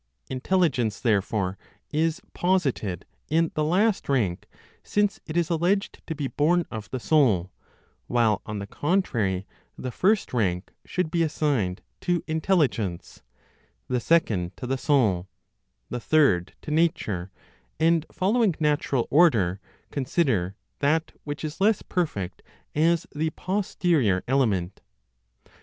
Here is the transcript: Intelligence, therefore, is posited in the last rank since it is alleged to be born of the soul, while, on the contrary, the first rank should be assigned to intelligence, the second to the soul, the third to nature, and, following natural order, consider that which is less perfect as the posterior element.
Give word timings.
Intelligence, 0.31 0.99
therefore, 0.99 1.59
is 1.91 2.23
posited 2.33 3.05
in 3.29 3.51
the 3.53 3.63
last 3.63 4.09
rank 4.09 4.47
since 4.81 5.19
it 5.27 5.37
is 5.37 5.51
alleged 5.51 6.01
to 6.07 6.15
be 6.15 6.27
born 6.27 6.65
of 6.71 6.89
the 6.89 6.99
soul, 6.99 7.51
while, 8.07 8.41
on 8.47 8.57
the 8.57 8.65
contrary, 8.65 9.45
the 9.77 9.91
first 9.91 10.33
rank 10.33 10.71
should 10.85 11.11
be 11.11 11.21
assigned 11.21 11.83
to 11.99 12.23
intelligence, 12.25 13.21
the 13.87 13.99
second 13.99 14.57
to 14.57 14.65
the 14.65 14.75
soul, 14.75 15.27
the 15.91 15.99
third 15.99 16.55
to 16.63 16.71
nature, 16.71 17.29
and, 17.79 18.07
following 18.11 18.55
natural 18.59 19.07
order, 19.11 19.59
consider 19.91 20.55
that 20.79 21.11
which 21.25 21.45
is 21.45 21.61
less 21.61 21.83
perfect 21.83 22.41
as 22.73 23.05
the 23.13 23.29
posterior 23.29 24.23
element. 24.27 24.81